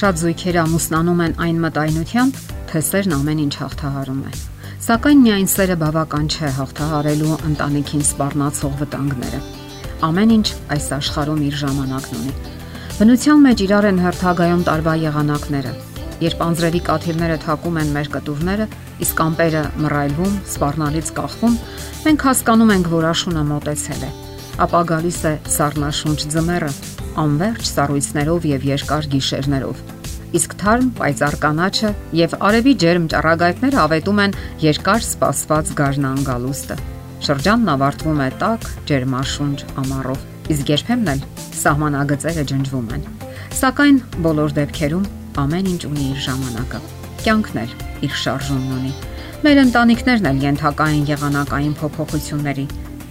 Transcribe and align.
Շատ 0.00 0.16
զույգեր 0.16 0.56
ամուսնանում 0.62 1.18
են 1.20 1.32
այն 1.44 1.56
մտայնությամբ, 1.60 2.36
թե 2.70 2.80
սերն 2.86 3.14
ամեն 3.18 3.40
ինչ 3.42 3.54
հաղթահարում 3.60 4.20
է։ 4.30 4.30
Սակայն 4.80 5.18
միայն 5.26 5.50
սերը 5.52 5.76
բավական 5.82 6.30
չէ 6.32 6.52
հաղթահարելու 6.56 7.36
ընտանիքին 7.50 8.04
սպառնացող 8.06 8.78
վտանգները։ 8.80 9.40
Ամեն 10.08 10.32
ինչ 10.38 10.46
այս 10.76 10.86
աշխարհում 10.96 11.42
իր 11.50 11.58
ժամանակն 11.60 12.16
ունի։ 12.20 12.32
Բնության 12.96 13.44
մեջ 13.44 13.64
իրար 13.66 13.90
են 13.90 14.00
հերթագայում 14.06 14.64
տարվա 14.70 14.94
եղանակները։ 15.04 15.74
Երբ 16.24 16.42
անձրևի 16.48 16.82
կաթիլները 16.88 17.38
թակում 17.44 17.78
են 17.84 17.94
մեր 18.00 18.10
կտուրները, 18.16 18.70
իսկ 19.04 19.22
ամպերը 19.28 19.62
մռայլվում, 19.84 20.34
սպառնալից 20.48 21.14
կախվում, 21.20 21.60
մենք 22.08 22.26
հասկանում 22.30 22.74
ենք, 22.80 22.92
որ 22.96 23.10
աշունը 23.12 23.46
մոտեցել 23.52 24.02
է։ 24.08 24.10
Ապա 24.64 24.80
գալիս 24.90 25.22
է 25.28 25.36
սառնաշունչ 25.60 26.20
ձմեռը, 26.34 26.74
անverջ 27.20 27.64
սառույցներով 27.70 28.52
եւ 28.56 28.68
երկար 28.74 29.08
գիշերներով։ 29.14 29.89
Իսկ 30.30 30.52
թարմ 30.60 30.88
պայծառ 30.98 31.36
կանաչը 31.42 31.90
եւ 32.14 32.34
արևի 32.48 32.74
ջերմ 32.82 33.06
ճառագայթները 33.12 33.78
ավետում 33.84 34.20
են 34.24 34.34
երկար 34.62 35.04
սպասված 35.06 35.72
գարնան 35.80 36.20
գալուստը։ 36.28 36.76
Շրջանն 37.26 37.72
ավարտվում 37.74 38.20
է 38.24 38.28
տաք, 38.42 38.68
ջերմաշունչ 38.90 39.58
ամառով, 39.82 40.20
իսկ 40.54 40.70
երբեմն 40.74 41.10
էլ 41.14 41.24
սահմանագծերը 41.60 42.44
ջնջվում 42.50 42.92
են։ 42.96 43.08
Սակայն 43.60 43.98
բոլոր 44.26 44.54
դեպքերում 44.60 45.08
ամեն 45.44 45.72
ինչ 45.74 45.82
ունի 45.90 46.06
իր 46.10 46.20
ժամանակը։ 46.30 46.80
Կյանքն 47.24 47.60
էլ 47.64 47.74
իր 48.06 48.14
շարժումն 48.22 48.76
ունի։ 48.78 48.94
Մեր 49.40 49.60
ընտանիքներն 49.66 50.30
էլ 50.30 50.40
ենթակա 50.46 50.86
են 50.94 51.04
եղանակային 51.10 51.74
փոփոխությունների, 51.80 52.66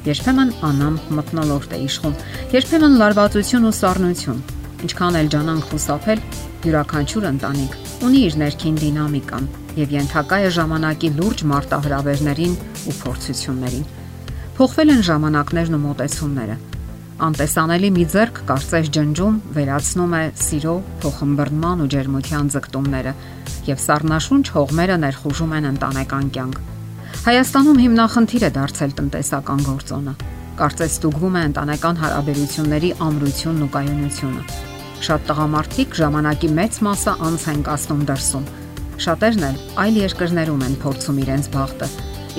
Երբեմն 0.08 0.52
անամ 0.64 0.94
մտնոլորտ 1.18 1.74
է 1.76 1.80
իշխում, 1.84 2.14
երբեմն 2.56 2.96
լարվածություն 3.02 3.68
ու 3.68 3.76
սառնություն։ 3.82 4.40
Ինչքան 4.86 5.18
էլ 5.20 5.30
ջանանք 5.34 5.68
խուսափել, 5.70 6.22
յուրաքանչյուր 6.66 7.28
ընտանիք 7.30 7.76
ունի 8.08 8.22
իր 8.30 8.38
ներքին 8.40 8.80
դինամիկան 8.80 9.50
եւ 9.80 9.94
ենթակա 9.96 10.40
է 10.40 10.50
ժամանակի 10.60 11.12
լուրջ 11.20 11.44
մարտահրավերներին 11.52 12.56
ու 12.90 12.96
փորձություններին։ 13.04 13.86
Փոխվել 14.60 14.94
են 14.96 15.04
ժամանակներն 15.10 15.78
ու 15.80 15.84
մոտեցումները։ 15.84 16.58
Անտեսանելի 17.30 17.90
մի 18.00 18.04
ձեռք 18.16 18.42
կարծես 18.50 18.90
ջնջում 18.96 19.38
վերացնում 19.60 20.14
է 20.20 20.24
սիրո, 20.40 20.76
փոխմբռնման 21.04 21.84
ու 21.84 21.90
ջերմության 21.96 22.52
ձգտումները 22.56 23.14
եւ 23.70 23.86
սառնաշունչ 23.90 24.46
հողմերը 24.56 25.00
ներխուժում 25.04 25.56
են 25.60 25.72
ընտանեկան 25.76 26.30
կյանք 26.40 26.68
Հայաստանում 27.20 27.80
հիմնախնդիր 27.84 28.46
է 28.48 28.50
դարձել 28.56 28.94
տնտեսական 29.00 29.66
գործոնը։ 29.68 30.14
Կարծես 30.62 30.96
ստուգվում 30.96 31.38
է 31.42 31.44
ընտանեկան 31.50 32.02
հարաբերությունների 32.06 32.96
ամրությունն 33.10 33.64
ու 33.68 33.72
կայունությունը։ 33.78 34.69
Շատ 35.00 35.28
տղամարդիկ 35.30 35.94
ժամանակի 36.00 36.50
մեծ 36.60 36.78
մասը 36.86 37.12
անց 37.30 37.44
են 37.54 37.62
կասնում 37.68 38.02
դրսում։ 38.10 38.48
Շատերն 39.00 39.46
էլ 39.50 39.60
այլ 39.84 40.00
երկրներում 40.00 40.64
են 40.68 40.74
փորձում 40.84 41.22
իրենց 41.24 41.46
բախտը, 41.54 41.88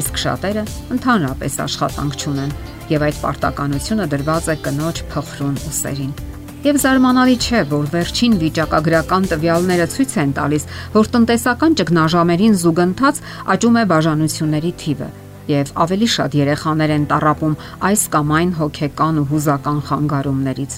իսկ 0.03 0.21
շատերը 0.25 0.65
ընդհանրապես 0.97 1.57
աշխատանք 1.65 2.19
չունեն 2.21 2.53
եւ 2.91 3.07
այդ 3.07 3.21
պարտականությունը 3.25 4.07
դրված 4.13 4.51
է 4.51 4.57
կնոջ 4.67 5.01
փխրուն 5.15 5.57
ու 5.71 5.73
սերին։ 5.81 6.13
Եվ 6.61 6.79
զարմանալի 6.85 7.37
չէ, 7.41 7.61
որ 7.71 7.87
վերջին 7.95 8.37
վիճակագրական 8.45 9.29
տվյալները 9.31 9.87
ցույց 9.95 10.13
են 10.21 10.37
տալիս, 10.37 10.67
որ 10.93 11.11
տնտեսական 11.17 11.77
ճգնաժամերին 11.81 12.59
զուգընթաց 12.61 13.23
աճում 13.57 13.81
է 13.81 13.85
բաժանությունների 13.95 14.73
թիվը 14.85 15.11
եւ 15.51 15.73
ավելի 15.83 16.09
շատ 16.15 16.37
երեխաներ 16.37 16.93
են 16.95 17.09
տարապում 17.11 17.59
այս 17.89 18.03
կամ 18.13 18.35
այն 18.39 18.51
հոգեկան 18.61 19.21
ու 19.25 19.29
հուզական 19.33 19.79
խանգարումներից։ 19.89 20.77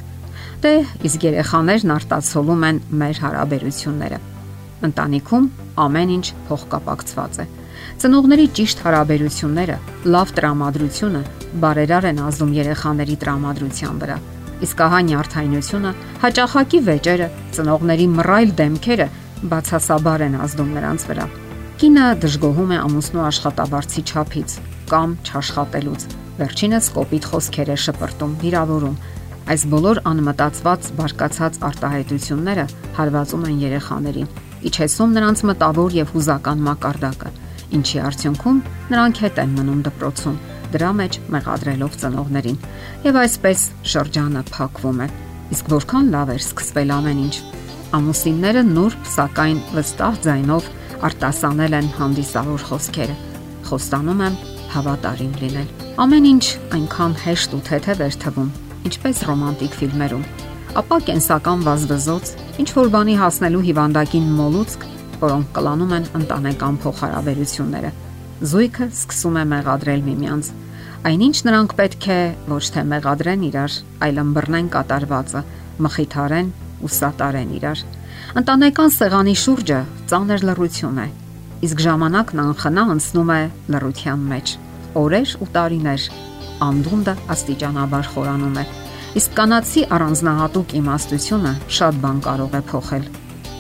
Դե, 0.63 0.75
իսկ 1.09 1.25
երեխաներն 1.27 1.95
արտացոլում 1.97 2.67
են 2.69 2.77
մեր 3.03 3.23
հարաբերությունները։ 3.23 4.19
Ընտանիքում 4.87 5.49
ամեն 5.87 6.13
ինչ 6.17 6.27
փոխկապակցված 6.51 7.41
է։ 7.43 7.47
Ծնողների 8.03 8.47
ճիշտ 8.59 8.85
հարաբերությունները, 8.87 9.81
լավ 10.15 10.37
տրամադրությունը 10.39 11.23
բարերար 11.63 12.07
են 12.13 12.23
ազդում 12.29 12.55
երեխաների 12.63 13.19
տրամադրության 13.23 13.99
վրա 14.03 14.19
իսկ 14.63 14.83
ահա 14.87 14.99
նյարդայնությունը, 15.09 15.91
հաճախակի 16.23 16.81
վեճերը, 16.87 17.27
ծնողների 17.57 18.07
մռայլ 18.17 18.53
դեմքերը 18.61 19.07
բացասաբար 19.53 20.25
են 20.29 20.37
ազդում 20.45 20.71
նրանց 20.77 21.07
վրա։ 21.11 21.25
Կինը 21.83 22.05
դժգոհում 22.23 22.75
է 22.77 22.79
ամուսնու 22.83 23.25
աշխատավարձի 23.27 24.03
չափից 24.13 24.55
կամ 24.93 25.17
չաշխատելուց։ 25.27 26.07
Վերջինս 26.39 26.91
կոպիտ 26.95 27.27
խոսքեր 27.33 27.73
է 27.73 27.79
շպրտում, 27.83 28.37
վիրավորում։ 28.43 28.97
Այս 29.53 29.67
բոլոր 29.69 29.99
անմտածված 30.09 30.87
բարկացած 30.97 31.57
արտահայտությունները 31.69 32.63
հարվածում 32.97 33.43
են 33.51 33.59
երեխաներին, 33.63 34.31
իջեցնում 34.71 35.13
նրանց 35.19 35.43
մտավոր 35.51 35.97
եւ 35.99 36.13
հուզական 36.15 36.63
մակարդակը, 36.69 37.33
ինչի 37.77 38.01
արդյունքում 38.09 38.63
նրանք 38.95 39.21
հետ 39.27 39.41
են 39.43 39.53
մնում 39.59 39.83
դպրոցում 39.89 40.39
դրա 40.73 40.91
մեջ 41.03 41.19
մեղադրելով 41.35 41.97
ծնողներին։ 42.01 42.59
Եվ 43.05 43.19
այսպես 43.23 43.65
շրջանը 43.93 44.43
փակվում 44.53 45.03
է։ 45.05 45.09
Իսկ 45.53 45.71
որքան 45.73 46.09
լավ 46.17 46.33
էր 46.33 46.43
սկսվել 46.43 46.93
ամեն 46.97 47.23
ինչ։ 47.27 47.35
Ամուսինները 47.99 48.63
նուրբ, 48.73 49.07
սակայն 49.13 49.63
վստահ 49.77 50.19
ձայնով 50.27 50.71
արտասանել 51.13 51.77
են 51.83 51.93
հանդիսավոր 51.99 52.67
խոսքերը։ 52.73 53.17
Խոստանում 53.69 54.25
եմ 54.33 54.41
հավատարիմ 54.73 55.33
լինել։ 55.43 55.73
Ամեն 56.03 56.29
ինչ 56.33 56.45
այնքան 56.79 57.17
հեշտ 57.27 57.57
ու 57.59 57.65
թեթև 57.69 58.05
էր 58.07 58.17
թվում, 58.23 58.53
ինչպես 58.89 59.25
ռոմանտիկ 59.31 59.77
ֆիլմերում։ 59.83 60.25
Ապա 60.83 60.99
կենսական 61.09 61.67
վազվզոց, 61.67 62.33
ինչ 62.63 62.69
որ 62.79 62.95
բանի 62.97 63.19
հասնելու 63.23 63.67
հիվանդակին 63.73 64.31
մոլուցք, 64.39 64.89
որոնք 65.23 65.53
կլանում 65.59 65.93
են 65.99 66.09
ընտանեկան 66.23 66.81
փոխհարաբերությունները 66.87 67.93
զույգը 68.43 68.87
սկսում 68.91 69.37
է 69.39 69.43
մեղադրել 69.53 70.01
միմյանց։ 70.03 70.47
Այնինչ 71.07 71.37
նրանք 71.47 71.75
պետք 71.79 72.07
է 72.11 72.19
ոչ 72.51 72.65
թե 72.75 72.83
մեղադրեն 72.91 73.45
իրար, 73.49 73.77
այլ 74.03 74.19
ըմբռնեն 74.23 74.71
կատարվածը, 74.73 75.43
մխիթարեն 75.87 76.49
ու 76.83 76.91
սատարեն 76.97 77.53
իրար։ 77.59 77.85
Ընտանեկան 78.43 78.93
սեղանի 78.97 79.35
շուրջը 79.43 79.79
ծանր 80.11 80.45
լռություն 80.49 80.99
է, 81.03 81.07
իսկ 81.69 81.85
ժամանակն 81.87 82.43
անխնա 82.43 82.87
անցնում 82.97 83.33
է 83.37 83.41
լռության 83.75 84.27
մեջ։ 84.33 84.55
Օրեր 85.03 85.37
ու 85.39 85.51
տարիներ 85.55 86.09
անդունդը 86.67 87.15
աստիճանաբար 87.35 88.11
խորանում 88.13 88.59
է։ 88.63 88.65
Իսկ 89.21 89.35
կանացի 89.39 89.83
առանձնահատուկ 89.97 90.75
իմաստությունը 90.83 91.53
շատ 91.79 91.99
բան 92.03 92.21
կարող 92.27 92.55
է 92.57 92.63
փոխել։ 92.73 93.09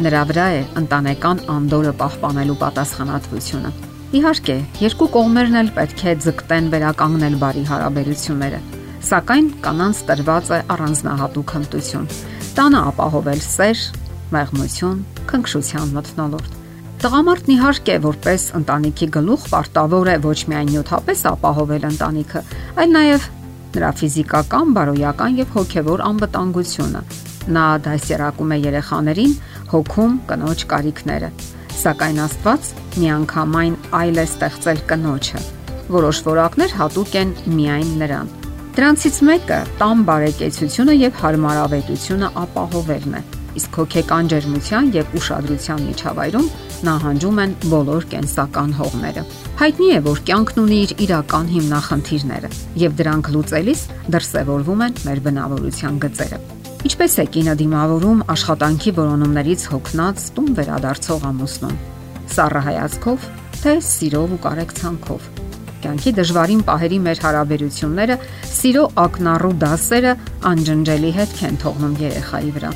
Նրա 0.02 0.22
վրա 0.32 0.46
է 0.52 0.60
ընտանեկան 0.80 1.42
անդորը 1.52 1.92
պահպանելու 2.02 2.56
պատասխանատվությունը։ 2.62 3.72
Իհարկե, 4.12 4.56
երկու 4.82 5.08
կողմերն 5.16 5.58
էլ 5.62 5.68
պետք 5.76 6.02
է 6.04 6.14
ձգտեն 6.24 6.70
վերականգնել 6.72 7.36
բարի 7.42 7.66
հարաբերությունները, 7.72 8.62
սակայն 9.08 9.52
կանանց 9.66 10.02
տրված 10.08 10.50
է 10.52 10.62
առանձնահատուկ 10.76 11.54
հմտություն։ 11.56 12.10
Տանը 12.56 12.82
ապահովել 12.92 13.46
սեր, 13.48 13.86
մեղմություն, 14.36 15.06
քնքշության 15.32 15.96
մթնոլորտ։ 15.96 16.61
Տղամարդն 17.02 17.50
իհարկե 17.56 17.94
որպես 18.02 18.42
ընտանիքի 18.58 19.06
գլուխ 19.16 19.46
պարտավոր 19.50 20.10
է 20.12 20.14
ոչ 20.22 20.36
միայն 20.52 20.68
նյութապես 20.70 21.24
ապահովել 21.32 21.86
ընտանիքը, 21.88 22.42
այլ 22.78 22.92
նաև 22.94 23.26
նրա 23.74 23.90
ֆիզիկական, 23.98 24.76
բարոյական 24.76 25.40
եւ 25.40 25.50
հոգեվոր 25.56 26.04
անվտանգությունը։ 26.12 27.02
Նա 27.58 27.66
դասերակում 27.88 28.54
է 28.54 28.60
երեխաներին 28.68 29.34
հոգում 29.74 30.14
կնոջ 30.30 30.64
կարիքները 30.70 31.32
Սակայն 31.82 32.22
Աստված 32.22 32.72
միանգամայն 33.02 33.76
այլ 33.98 34.22
է 34.22 34.24
ստեղծել 34.30 34.86
կնոջը։ 34.92 35.44
Որոշ 35.98 36.24
որակներ 36.30 36.78
հատուկ 36.78 37.14
են 37.18 37.36
միայն 37.58 37.94
նրան։ 38.06 38.34
Դրանցից 38.78 39.22
մեկը 39.32 39.62
տամ 39.82 40.04
բարեկեցությունը 40.12 41.00
եւ 41.02 41.22
հարմարավետությունը 41.26 42.34
ապահովելն 42.46 43.16
է։ 43.18 43.41
Իսկ 43.52 43.78
հոգեկան 43.82 44.28
ջերմության 44.32 44.86
եւ 44.96 45.16
ուշադրության 45.18 45.82
միջավայրում 45.88 46.46
նահանջում 46.86 47.40
են 47.42 47.52
բոլոր 47.72 48.06
կենսական 48.12 48.72
հողմերը։ 48.78 49.24
Հայտնի 49.60 49.88
է, 49.92 49.98
որ 50.06 50.22
կյանքն 50.30 50.62
ունի 50.62 50.78
իր 50.86 50.94
իրական 51.04 51.50
հիմնախնդիրները, 51.52 52.50
եւ 52.82 52.96
դրանք 53.02 53.30
լուծելիս 53.36 53.84
դրսևորվում 54.16 54.84
են 54.88 54.98
մեր 55.06 55.22
բնավորության 55.28 56.00
գծերը։ 56.06 56.40
Ինչպես 56.82 57.12
է 57.22 57.26
կինը 57.36 57.54
դիմավորում 57.60 58.24
աշխատանքի 58.32 58.92
որոնումներից 58.96 59.66
հոգնած 59.70 60.24
տուն 60.34 60.50
վերադարձող 60.58 61.26
ամուսնուն։ 61.30 61.76
Սառը 62.32 62.62
հայացքով, 62.66 63.28
թե 63.62 63.74
սիրով 63.92 64.34
ու 64.34 64.40
կարեկցանքով։ 64.48 65.28
Կյանքի 65.82 66.12
դժվարին 66.18 66.62
պահերի 66.66 66.98
մեր 67.06 67.22
հարաբերությունները 67.26 68.16
սիրո 68.52 68.86
ակնառու 69.06 69.56
դասերը 69.62 70.14
անջնջելի 70.52 71.12
հետք 71.18 71.44
են 71.50 71.60
թողնում 71.66 72.00
երեխայի 72.06 72.56
վրա։ 72.58 72.72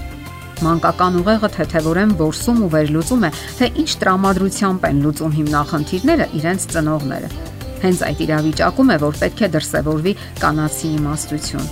Մանկական 0.65 1.19
ուղեղը 1.21 1.49
թեթևորեն 1.57 2.13
որսում 2.17 2.61
ու 2.65 2.71
վերլուծում 2.73 3.25
է, 3.29 3.31
թե 3.59 3.67
ինչ 3.83 3.91
տրամադրությամբ 4.03 4.87
են 4.89 5.03
լուծում 5.05 5.35
հիմնախնդիրները 5.37 6.29
իրենց 6.41 6.69
ծնողները։ 6.73 7.33
Հենց 7.83 8.05
այդ 8.07 8.23
իրավիճակում 8.27 8.93
է, 8.95 8.97
որ 9.05 9.19
պետք 9.21 9.43
է 9.43 9.51
դրսևորվի 9.57 10.15
կանացի 10.41 10.89
իմաստություն 10.97 11.69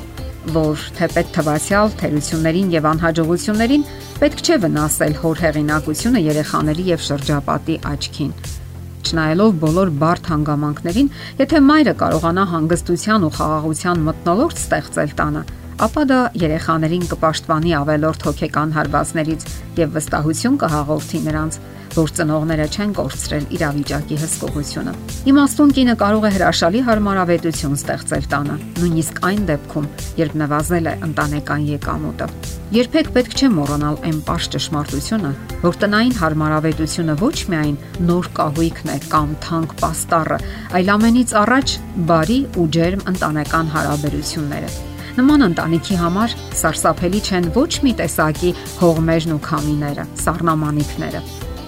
որ 0.52 0.80
թեպետ 0.98 1.30
թվացial 1.32 1.92
թերություններին 2.00 2.72
եւ 2.74 2.88
անհաջողություններին 2.90 3.86
պետք 4.20 4.42
չէ 4.44 4.58
վնասել 4.64 5.14
հոր 5.22 5.40
հեղինակությունը 5.44 6.20
երեխաների 6.24 6.84
եւ 6.90 7.04
շրջապատի 7.08 7.76
աչքին։ 7.94 8.34
Չնայելով 9.04 9.56
բոլոր 9.64 9.92
բարդ 10.04 10.28
հանգամանքներին, 10.32 11.10
եթե 11.40 11.60
մայրը 11.64 11.94
կարողանա 12.04 12.44
հանգստության 12.52 13.24
ու 13.24 13.32
խաղաղության 13.38 14.04
մտնոլորտ 14.08 14.62
ստեղծել 14.64 15.16
տանը, 15.20 15.42
ապա 15.82 16.02
դա 16.06 16.18
երեխաներին 16.38 17.06
կպաշտպանի 17.10 17.72
ավելորդ 17.80 18.26
հոգեկան 18.28 18.74
հարվածներից 18.76 19.46
եւ 19.80 19.96
վստահություն 19.98 20.58
կհաղորդի 20.62 21.20
նրանց, 21.24 21.56
որ 21.94 22.10
ծնողները 22.18 22.66
չեն 22.74 22.92
կորցրել 22.98 23.44
իրավիճակի 23.54 24.16
հսկողությունը։ 24.22 24.92
Իմաստուն 25.30 25.72
կինը 25.78 25.94
կարող 26.00 26.24
է 26.24 26.30
հրաշալի 26.34 26.80
հարմարավետություն 26.88 27.76
ստեղծել 27.78 28.24
տանը, 28.34 28.56
նույնիսկ 28.80 29.20
այն 29.30 29.44
դեպքում, 29.50 29.88
երբ 30.22 30.36
նվազել 30.42 30.88
է 30.90 30.94
ընտանեկան 31.08 31.66
եկամուտը։ 31.74 32.28
Երբեք 32.74 33.10
պետք 33.14 33.36
չէ 33.38 33.50
մոռանալ 33.54 33.98
այն 34.08 34.18
པարզ 34.24 34.48
ճշմարտությունը, 34.54 35.30
որ 35.62 35.78
տնային 35.84 36.16
հարմարավետությունը 36.22 37.14
ոչ 37.22 37.36
միայն 37.54 37.76
նոր 38.08 38.30
կահույքն 38.40 38.90
է 38.94 38.98
կամ 39.14 39.36
թանկ 39.44 39.76
պաստառը, 39.84 40.40
այլ 40.80 40.90
ամենից 40.96 41.36
առաջ 41.44 41.76
բարի 42.10 42.40
ու 42.58 42.66
ջերմ 42.78 43.06
ընտանեկան 43.14 43.72
հարաբերությունները։ 43.76 44.93
Նման 45.14 45.44
ընտանիքի 45.46 45.96
համար 46.00 46.32
սարսափելի 46.58 47.18
չեն 47.22 47.44
ոչ 47.54 47.68
մի 47.84 47.90
տեսակի 48.00 48.48
հողմերն 48.80 49.34
ու 49.36 49.42
քամիները, 49.44 50.04
սառնամանիքները։ 50.24 51.20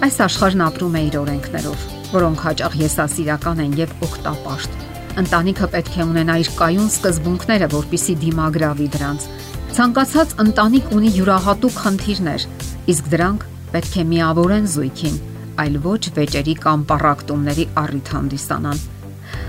Այս 0.03 0.17
աշխարհն 0.25 0.63
ապրում 0.65 0.97
է 0.99 1.03
իր 1.07 1.15
օրենքներով, 1.21 1.85
որոնք 2.11 2.43
հաճախ 2.43 2.75
եսասիրական 2.81 3.61
են 3.63 3.77
եւ 3.79 3.93
օգտապաշտ։ 4.07 4.75
Ընտանիքը 5.23 5.69
պետք 5.77 5.95
է 5.95 6.07
ունենա 6.09 6.35
իր 6.43 6.51
կայուն 6.59 6.91
սկզբունքները, 6.91 7.71
որpիսի 7.71 8.17
դիմագրավի 8.27 8.89
դրանց։ 8.97 9.29
Ցանկացած 9.77 10.35
ընտանիք 10.43 10.91
ունի 10.97 11.13
յուրահատուկ 11.21 11.81
խնդիրներ, 11.87 12.47
իսկ 12.91 13.09
դրանք 13.15 13.47
պետք 13.71 13.95
է 13.95 14.05
միավորեն 14.11 14.69
զույգին, 14.75 15.17
այլ 15.63 15.81
ոչ 15.87 16.03
վեճերի 16.19 16.59
կամ 16.67 16.85
պարակտումների 16.91 17.65
առիթ 17.79 18.13
հանդիսանան։ 18.17 18.85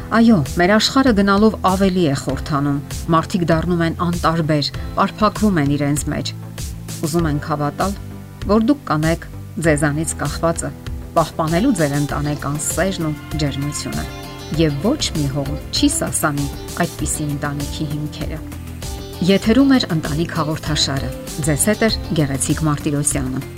Այո, 0.09 0.37
մեր 0.57 0.71
աշխարհը 0.73 1.11
գնալով 1.19 1.55
ավելի 1.69 2.03
է 2.09 2.13
խորթանում։ 2.17 2.77
Մարդիկ 3.13 3.43
դառնում 3.51 3.83
են 3.85 3.97
անտարբեր, 4.07 4.71
արփակվում 5.05 5.59
են 5.61 5.75
իրենց 5.75 6.05
մեջ։ 6.09 6.31
Ուզում 7.05 7.29
են 7.29 7.41
հավատալ, 7.45 7.93
որ 8.49 8.65
դուք 8.71 8.81
կանեք 8.89 9.27
ձեզանից 9.67 10.15
կախվածը, 10.23 10.71
պահպանելու 11.19 11.75
ձեր 11.83 11.95
ընտանեկան 11.99 12.57
սերն 12.69 13.11
ու 13.11 13.13
ջերմությունը։ 13.45 14.07
Եվ 14.65 14.81
ոչ 14.89 15.03
մի 15.19 15.29
հող 15.37 15.53
չի 15.77 15.93
սասանի 15.99 16.49
այդպիսի 16.89 17.29
ընտանիքի 17.37 17.91
հիմքերը։ 17.93 18.41
Եթերում 19.29 19.77
է 19.77 19.85
ընտանիք 19.99 20.35
հաղորդաշարը։ 20.41 21.15
Ձեզ 21.45 21.71
հետ 21.75 21.85
է 21.85 21.95
Գեղեցիկ 22.17 22.67
Մարտիրոսյանը։ 22.71 23.58